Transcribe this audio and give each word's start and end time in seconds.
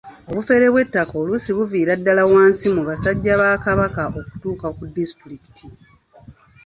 Obufere 0.29 0.65
bw'ettaka 0.73 1.13
oluusi 1.21 1.51
buviira 1.57 1.93
ddala 1.99 2.23
wansi 2.31 2.65
mu 2.75 2.81
basajja 2.89 3.33
ba 3.41 3.49
Kabaka 3.63 4.03
okutuuka 4.21 4.67
ku 4.77 4.83
disitulikiti. 4.95 5.65